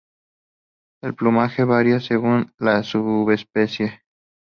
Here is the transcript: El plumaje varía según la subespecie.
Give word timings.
El 1.03 1.13
plumaje 1.13 1.63
varía 1.63 1.99
según 1.99 2.51
la 2.57 2.81
subespecie. 2.81 4.01